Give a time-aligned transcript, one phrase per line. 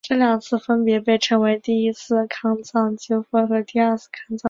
[0.03, 4.39] 这两次分别被称为第一次康藏纠纷和第二次康藏纠纷。